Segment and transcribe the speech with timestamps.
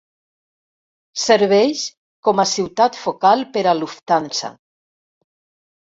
[1.23, 1.83] Serveix
[2.29, 4.55] com a ciutat focal per a Lufthansa.